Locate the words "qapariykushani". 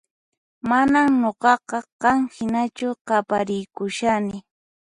3.07-4.37